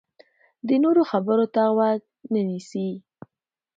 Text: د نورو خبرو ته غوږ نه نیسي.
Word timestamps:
د 0.67 0.69
نورو 0.83 1.01
خبرو 1.11 1.45
ته 1.53 1.61
غوږ 1.75 2.01
نه 2.33 2.41
نیسي. 2.47 2.89